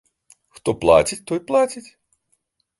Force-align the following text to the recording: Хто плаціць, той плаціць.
Хто 0.57 0.69
плаціць, 0.85 1.19
той 1.33 1.39
плаціць. 1.53 1.85